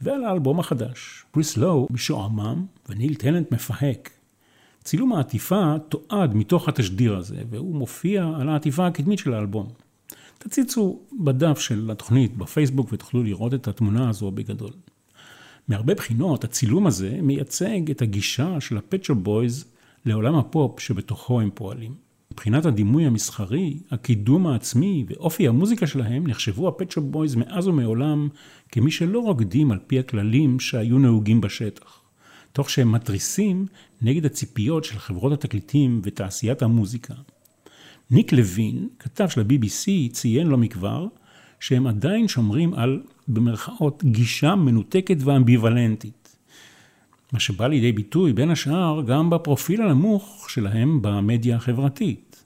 ועל 0.00 0.24
האלבום 0.24 0.60
החדש. 0.60 1.24
קריס 1.32 1.56
לואו 1.56 1.86
משועמם, 1.90 2.66
וניל 2.88 3.14
טננט 3.14 3.52
מפהק. 3.52 4.10
צילום 4.84 5.12
העטיפה 5.12 5.74
תועד 5.88 6.34
מתוך 6.34 6.68
התשדיר 6.68 7.16
הזה, 7.16 7.42
והוא 7.50 7.74
מופיע 7.74 8.32
על 8.40 8.48
העטיפה 8.48 8.86
הקדמית 8.86 9.18
של 9.18 9.34
האלבום. 9.34 9.66
תציצו 10.38 11.00
בדף 11.20 11.58
של 11.58 11.90
התוכנית 11.90 12.36
בפייסבוק 12.36 12.92
ותוכלו 12.92 13.22
לראות 13.22 13.54
את 13.54 13.68
התמונה 13.68 14.08
הזו 14.08 14.30
בגדול. 14.30 14.70
מהרבה 15.68 15.94
בחינות, 15.94 16.44
הצילום 16.44 16.86
הזה 16.86 17.18
מייצג 17.22 17.90
את 17.90 18.02
הגישה 18.02 18.60
של 18.60 18.76
ה 18.76 18.81
Pet 18.81 18.95
Shop 18.95 19.14
Boys 19.14 19.64
לעולם 20.06 20.34
הפופ 20.34 20.80
שבתוכו 20.80 21.40
הם 21.40 21.50
פועלים. 21.54 21.94
מבחינת 22.32 22.66
הדימוי 22.66 23.06
המסחרי, 23.06 23.78
הקידום 23.90 24.46
העצמי 24.46 25.04
ואופי 25.08 25.48
המוזיקה 25.48 25.86
שלהם 25.86 26.26
נחשבו 26.26 26.68
ה 26.68 26.72
Pet 26.72 26.84
Shop 26.84 27.00
Boys 27.00 27.34
מאז 27.34 27.66
ומעולם 27.66 28.28
כמי 28.72 28.90
שלא 28.90 29.18
רוקדים 29.18 29.70
על 29.70 29.78
פי 29.86 29.98
הכללים 29.98 30.60
שהיו 30.60 30.98
נהוגים 30.98 31.40
בשטח. 31.40 32.00
תוך 32.52 32.70
שהם 32.70 32.92
מתריסים 32.92 33.66
נגד 34.02 34.26
הציפיות 34.26 34.84
של 34.84 34.98
חברות 34.98 35.32
התקליטים 35.32 36.00
ותעשיית 36.04 36.62
המוזיקה. 36.62 37.14
ניק 38.10 38.32
לוין, 38.32 38.88
כתב 38.98 39.28
של 39.28 39.40
ה-BBC, 39.40 40.12
ציין 40.12 40.46
לא 40.46 40.56
מכבר 40.56 41.06
שהם 41.60 41.86
עדיין 41.86 42.28
שומרים 42.28 42.74
על, 42.74 43.02
במרכאות, 43.28 44.04
גישה 44.04 44.54
מנותקת 44.54 45.16
ואמביוולנטית. 45.20 46.36
מה 47.32 47.40
שבא 47.40 47.66
לידי 47.66 47.92
ביטוי 47.92 48.32
בין 48.32 48.50
השאר 48.50 49.02
גם 49.06 49.30
בפרופיל 49.30 49.82
הנמוך 49.82 50.46
שלהם 50.50 51.02
במדיה 51.02 51.56
החברתית. 51.56 52.44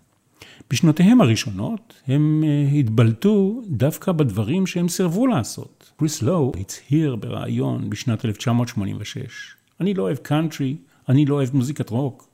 בשנותיהם 0.71 1.21
הראשונות 1.21 1.95
הם 2.07 2.45
אה, 2.47 2.79
התבלטו 2.79 3.63
דווקא 3.67 4.13
בדברים 4.13 4.67
שהם 4.67 4.89
סירבו 4.89 5.27
לעשות. 5.27 5.93
קריס 5.97 6.23
לואו 6.23 6.53
הצהיר 6.61 7.17
בריאיון 7.17 7.91
בשנת 7.91 8.25
1986, 8.25 9.55
אני 9.81 9.95
לא 9.95 10.03
אוהב 10.03 10.17
קאנטרי, 10.17 10.77
אני 11.09 11.27
לא 11.27 11.35
אוהב 11.35 11.49
מוזיקת 11.53 11.91
רוק, 11.91 12.29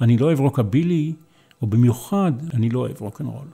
אני 0.00 0.18
לא 0.18 0.26
אוהב 0.26 0.40
רוקבילי, 0.40 1.12
או 1.62 1.66
במיוחד 1.66 2.32
אני 2.54 2.68
לא 2.68 2.78
אוהב 2.78 3.00
רוקנרול. 3.00 3.46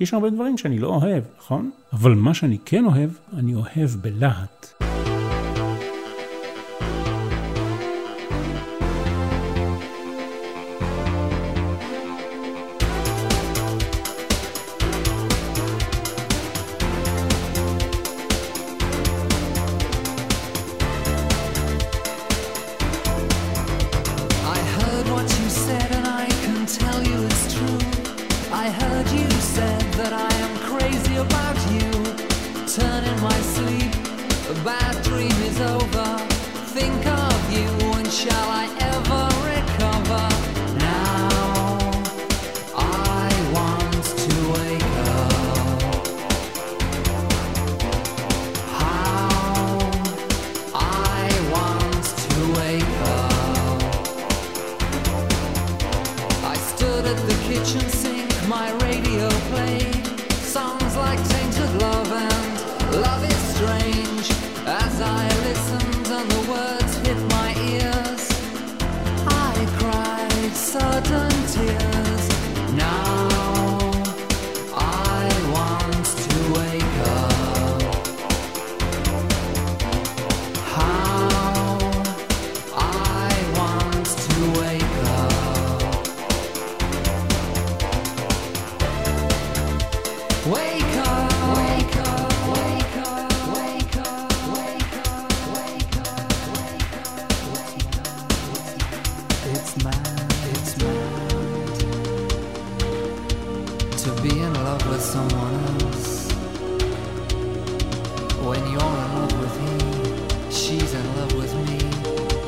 יש 0.00 0.14
הרבה 0.14 0.30
דברים 0.30 0.58
שאני 0.58 0.78
לא 0.78 0.88
אוהב, 0.88 1.24
נכון? 1.38 1.70
אבל 1.92 2.14
מה 2.14 2.34
שאני 2.34 2.58
כן 2.64 2.84
אוהב, 2.84 3.10
אני 3.36 3.54
אוהב 3.54 3.90
בלהט. 4.00 4.82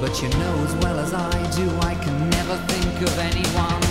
But 0.07 0.22
you 0.22 0.28
know 0.38 0.54
as 0.62 0.74
well 0.76 1.00
as 1.00 1.12
I 1.12 1.50
do, 1.57 1.68
I 1.80 1.96
can 1.96 2.30
never 2.30 2.57
think 2.68 3.02
of 3.02 3.18
anyone 3.18 3.86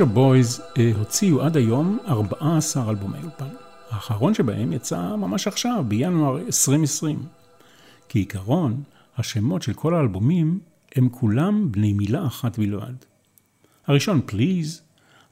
הפטשופ 0.00 0.14
בויז 0.14 0.62
הוציאו 0.98 1.42
עד 1.42 1.56
היום 1.56 1.98
14 2.08 2.90
אלבומי 2.90 3.18
אולפן. 3.22 3.48
האחרון 3.90 4.34
שבהם 4.34 4.72
יצא 4.72 5.16
ממש 5.16 5.46
עכשיו, 5.46 5.84
בינואר 5.88 6.38
2020. 6.38 7.22
כעיקרון, 8.08 8.82
השמות 9.16 9.62
של 9.62 9.72
כל 9.72 9.94
האלבומים 9.94 10.60
הם 10.96 11.08
כולם 11.08 11.72
בני 11.72 11.92
מילה 11.92 12.26
אחת 12.26 12.58
בלבד. 12.58 12.92
הראשון, 13.86 14.20
Please, 14.30 14.80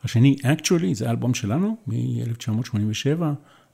השני, 0.05 0.37
Actually, 0.43 0.95
זה 0.95 1.09
האלבום 1.09 1.35
שלנו, 1.35 1.77
מ-1987, 1.87 3.23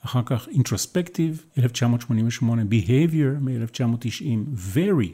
אחר 0.04 0.22
כך 0.26 0.48
Introspective, 0.48 1.58
1988, 1.58 2.62
Behavior, 2.62 3.40
מ-1990, 3.40 4.74
Very, 4.74 5.10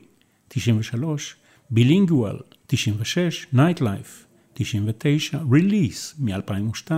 93, 0.48 1.36
Bilingual, 1.74 2.42
96, 2.66 3.46
Nightlife, 3.54 4.29
99, 4.64 5.34
Release, 5.50 6.14
מ-2002, 6.18 6.92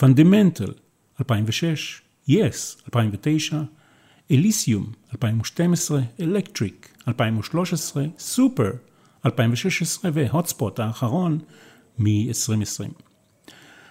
Fundamental, 0.00 0.72
2006, 1.20 2.02
Yes, 2.28 2.76
2009, 2.86 3.62
Elysium, 4.30 4.94
2012, 5.12 6.00
Electric, 6.18 6.88
2013, 7.08 8.04
Super, 8.18 8.76
2016 9.26 10.10
והוטספוט 10.14 10.80
האחרון 10.80 11.38
מ-2020. 11.98 13.02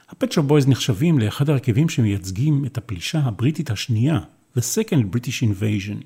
הפטשו 0.10 0.44
בויז 0.44 0.68
נחשבים 0.68 1.20
לאחד 1.20 1.50
הרכיבים 1.50 1.90
שמייצגים 1.90 2.66
את 2.66 2.78
הפלישה 2.78 3.20
הבריטית 3.20 3.72
השנייה, 3.72 4.20
The 4.58 4.62
Second 4.62 5.16
British 5.16 5.44
Invasion. 5.44 6.04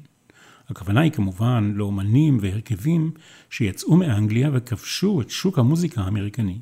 הכוונה 0.70 1.02
היא 1.02 1.12
כמובן 1.12 1.72
לאומנים 1.76 2.38
והרכבים 2.42 3.12
שיצאו 3.50 3.96
מאנגליה 3.96 4.50
וכבשו 4.54 5.22
את 5.22 5.30
שוק 5.30 5.60
המוזיקה 5.60 6.02
האמריקני. 6.02 6.60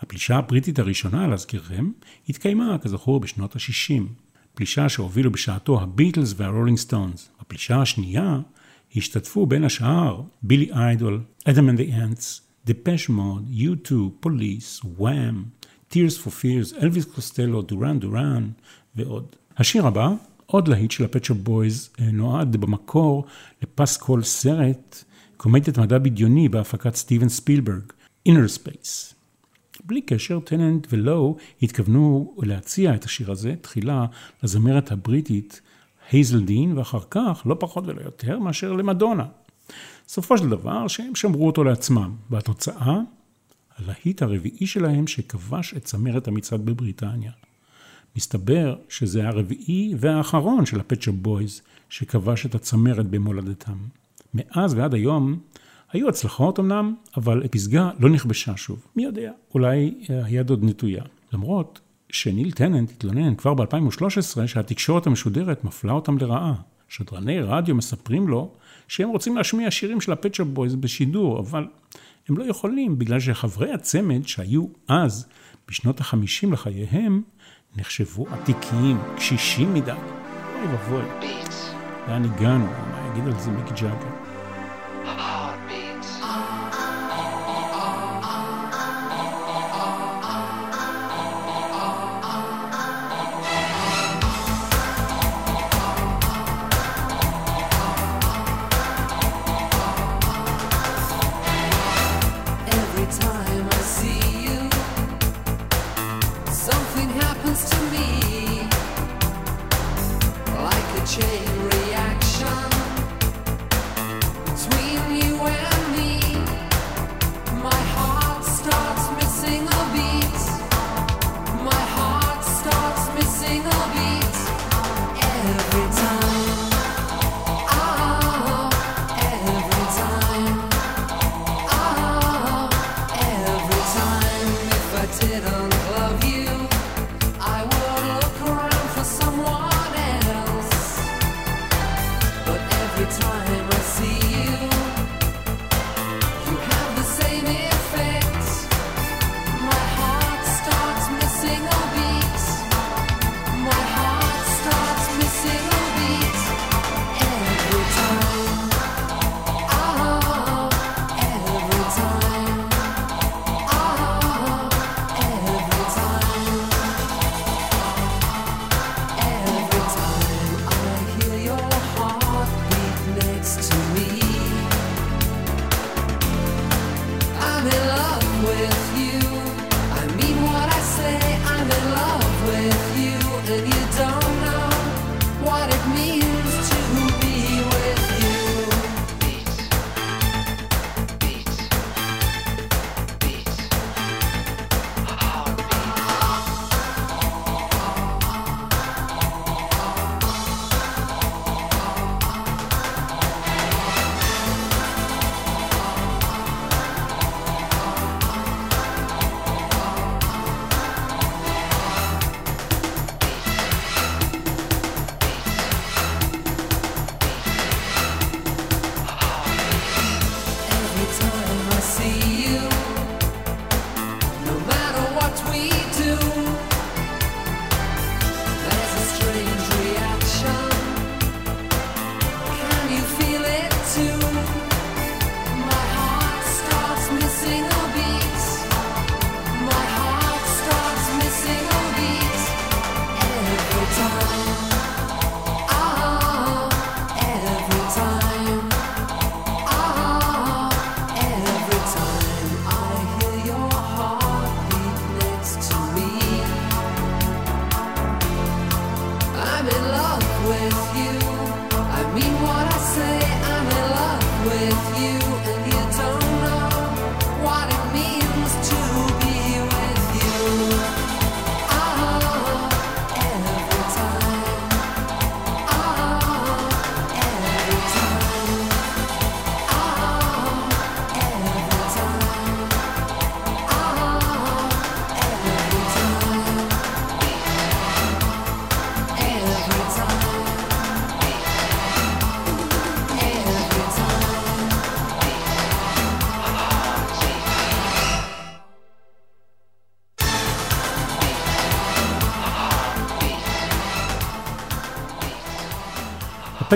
הפלישה 0.00 0.36
הבריטית 0.36 0.78
הראשונה, 0.78 1.26
להזכירכם, 1.26 1.90
התקיימה, 2.28 2.78
כזכור, 2.78 3.20
בשנות 3.20 3.56
ה-60. 3.56 4.02
פלישה 4.54 4.88
שהובילו 4.88 5.30
בשעתו 5.30 5.80
הביטלס 5.80 6.34
והרולינג 6.36 6.78
סטונס. 6.78 7.28
בפלישה 7.40 7.80
השנייה 7.80 8.40
השתתפו 8.96 9.46
בין 9.46 9.64
השאר 9.64 10.22
בילי 10.42 10.72
איידול, 10.72 11.20
Adam 11.44 11.68
and 11.68 11.74
the 11.74 11.80
Ants, 11.80 12.40
דפש 12.66 13.08
מוד, 13.08 13.44
U2, 13.50 13.92
פוליס, 14.20 14.80
וואם, 14.84 15.42
Tears 15.92 16.24
for 16.24 16.28
Fears, 16.28 16.82
אלוויס 16.82 17.04
קוסטלו, 17.04 17.62
דורן 17.62 17.98
דורן 17.98 18.50
ועוד. 18.96 19.26
השיר 19.56 19.86
הבא, 19.86 20.10
עוד 20.46 20.68
להיט 20.68 20.90
של 20.90 21.04
ה 21.04 21.08
Pet 21.08 21.21
Shop 21.21 21.38
Boys, 21.38 21.90
נועד 22.12 22.56
במקור 22.56 23.24
לפסקול 23.62 24.22
סרט, 24.22 25.04
קומדיית 25.36 25.78
מדע 25.78 25.98
בדיוני 25.98 26.48
בהפקת 26.48 26.94
סטיבן 26.94 27.28
ספילברג, 27.28 27.82
Inner 28.28 28.58
Space. 28.58 29.15
בלי 29.86 30.00
קשר, 30.00 30.40
טננט 30.40 30.86
ולואו 30.90 31.36
התכוונו 31.62 32.34
להציע 32.42 32.94
את 32.94 33.04
השיר 33.04 33.30
הזה 33.30 33.54
תחילה 33.60 34.06
לזמרת 34.42 34.92
הבריטית 34.92 35.60
הייזל 36.10 36.44
דין, 36.44 36.78
ואחר 36.78 37.00
כך, 37.10 37.42
לא 37.46 37.56
פחות 37.60 37.84
ולא 37.86 38.00
יותר, 38.00 38.38
מאשר 38.38 38.72
למדונה. 38.72 39.24
סופו 40.08 40.38
של 40.38 40.48
דבר, 40.48 40.88
שהם 40.88 41.14
שמרו 41.14 41.46
אותו 41.46 41.64
לעצמם, 41.64 42.14
והתוצאה, 42.30 43.00
הלהיט 43.78 44.22
הרביעי 44.22 44.66
שלהם 44.66 45.06
שכבש 45.06 45.74
את 45.76 45.84
צמרת 45.84 46.28
המצעד 46.28 46.66
בבריטניה. 46.66 47.32
מסתבר 48.16 48.76
שזה 48.88 49.28
הרביעי 49.28 49.94
והאחרון 49.98 50.66
של 50.66 50.80
ה 50.80 50.84
Pet 50.84 50.97
Shop 50.97 51.14
Boys 51.14 51.62
שכבש 51.88 52.46
את 52.46 52.54
הצמרת 52.54 53.06
במולדתם. 53.06 53.78
מאז 54.34 54.74
ועד 54.74 54.94
היום 54.94 55.38
היו 55.92 56.08
הצלחות 56.08 56.60
אמנם, 56.60 56.94
אבל 57.16 57.42
הפסגה 57.44 57.90
לא 57.98 58.10
נכבשה 58.10 58.56
שוב. 58.56 58.86
מי 58.96 59.04
יודע, 59.04 59.32
אולי 59.54 59.94
היד 60.08 60.50
עוד 60.50 60.64
נטויה. 60.64 61.02
למרות 61.32 61.80
שניל 62.10 62.52
טננט 62.52 62.90
התלונן 62.90 63.34
כבר 63.34 63.54
ב-2013 63.54 64.46
שהתקשורת 64.46 65.06
המשודרת 65.06 65.64
מפלה 65.64 65.92
אותם 65.92 66.18
לרעה. 66.18 66.54
שדרני 66.88 67.40
רדיו 67.40 67.74
מספרים 67.74 68.28
לו 68.28 68.54
שהם 68.88 69.08
רוצים 69.08 69.36
להשמיע 69.36 69.70
שירים 69.70 70.00
של 70.00 70.12
ה 70.12 70.16
Pet 70.16 70.30
Shop 70.30 70.48
Boys 70.48 70.74
בשידור, 70.74 71.38
אבל 71.38 71.66
הם 72.28 72.38
לא 72.38 72.44
יכולים 72.44 72.98
בגלל 72.98 73.20
שחברי 73.20 73.72
הצמד 73.72 74.26
שהיו 74.26 74.66
אז, 74.88 75.28
בשנות 75.68 76.00
החמישים 76.00 76.52
לחייהם, 76.52 77.22
נחשבו 77.76 78.26
עתיקים, 78.30 78.98
קשישים 79.16 79.74
מדי. 79.74 79.92
אוי 79.92 80.66
ואבוי. 80.66 81.04
לאן 82.08 82.24
הגענו? 82.24 82.66
מה 82.66 83.10
יגיד 83.10 83.24
על 83.34 83.40
זה 83.40 83.50
מיק 83.50 83.68
ג'אגר? 83.68 84.15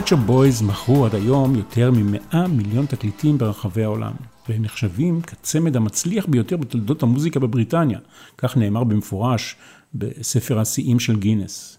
ה 0.01 0.03
Pet 0.03 0.09
Shop 0.09 0.17
Boys 0.17 0.63
מכרו 0.63 1.07
עד 1.07 1.15
היום 1.15 1.55
יותר 1.55 1.91
מ-100 1.91 2.37
מיליון 2.49 2.87
תקליטים 2.87 3.39
ברחבי 3.39 3.85
העולם, 3.85 4.13
והם 4.49 4.63
נחשבים 4.63 5.21
כצמד 5.21 5.77
המצליח 5.77 6.27
ביותר 6.27 6.57
בתולדות 6.57 7.03
המוזיקה 7.03 7.41
בבריטניה, 7.41 7.99
כך 8.39 8.57
נאמר 8.57 8.85
במפורש 8.85 9.57
בספר 9.95 10.59
השיאים 10.59 11.01
של 11.01 11.17
גינס. 11.17 11.79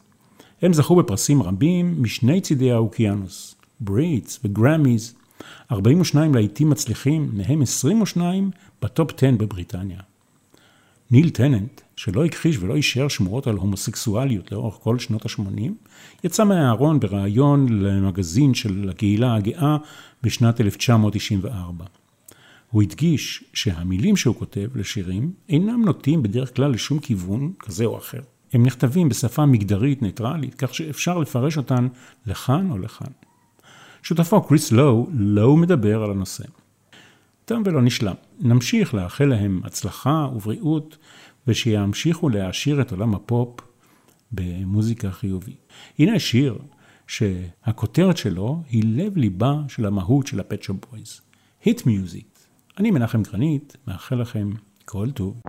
הם 0.62 0.74
זכו 0.74 0.96
בפרסים 0.96 1.44
רבים 1.44 2.04
משני 2.04 2.42
צידי 2.42 2.72
האוקיינוס, 2.72 3.56
בריטס 3.80 4.40
וגראמיז, 4.44 5.14
42 5.72 6.36
להיטים 6.36 6.70
מצליחים, 6.70 7.30
מהם 7.34 7.62
22 7.62 8.52
בטופ 8.82 9.12
10 9.18 9.32
בבריטניה. 9.38 10.00
ניל 11.12 11.30
טננט, 11.30 11.82
שלא 11.96 12.26
הכחיש 12.26 12.58
ולא 12.58 12.76
אישר 12.76 13.08
שמועות 13.08 13.48
על 13.48 13.56
הומוסקסואליות 13.56 14.52
לאורך 14.52 14.76
כל 14.76 15.00
שנות 15.00 15.26
ה-80, 15.26 15.72
יצא 16.24 16.44
מהארון 16.44 17.00
בריאיון 17.00 17.70
למגזין 17.70 18.54
של 18.54 18.90
הקהילה 18.90 19.36
הגאה 19.36 19.78
בשנת 20.24 20.62
1994. 20.62 21.86
הוא 22.70 22.82
הדגיש 22.82 23.44
שהמילים 23.54 24.18
שהוא 24.18 24.36
כותב 24.36 24.68
לשירים 24.76 25.32
אינם 25.50 25.86
נוטים 25.86 26.24
בדרך 26.24 26.56
כלל 26.56 26.72
לשום 26.72 27.00
כיוון 27.00 27.52
כזה 27.60 27.86
או 27.86 27.98
אחר. 27.98 28.22
הם 28.54 28.66
נכתבים 28.66 29.10
בשפה 29.10 29.46
מגדרית 29.46 30.02
ניטרלית, 30.02 30.56
כך 30.56 30.76
שאפשר 30.76 31.18
לפרש 31.18 31.58
אותן 31.58 31.88
לכאן 32.26 32.72
או 32.72 32.78
לכאן. 32.78 33.12
שותפו 34.04 34.42
קריס 34.42 34.72
לואו 34.72 35.08
לא 35.14 35.58
מדבר 35.58 36.04
על 36.04 36.12
הנושא. 36.12 36.44
תם 37.52 37.62
ולא 37.66 37.82
נשלם. 37.82 38.14
נמשיך 38.40 38.94
לאחל 38.94 39.26
להם 39.26 39.62
הצלחה 39.64 40.28
ובריאות, 40.36 40.98
ושימשיכו 41.48 42.30
להעשיר 42.30 42.82
את 42.82 42.92
עולם 42.92 43.16
הפופ 43.16 43.60
במוזיקה 44.32 45.12
חיובית. 45.12 45.68
הנה 46.00 46.20
שיר 46.20 46.58
שהכותרת 47.08 48.18
שלו 48.18 48.64
היא 48.70 48.84
לב 48.86 49.18
ליבה 49.18 49.56
של 49.68 49.86
המהות 49.86 50.28
של 50.28 50.40
ה 50.40 50.44
Pet 50.44 50.57
Shop 50.57 50.74
Boys. 50.74 51.22
Hit 51.66 51.86
Music. 51.86 52.40
אני 52.80 52.92
מנחם 52.92 53.24
גרנית, 53.24 53.78
מאחל 53.88 54.16
לכם 54.16 54.50
כל 54.86 55.12
טוב. 55.12 55.42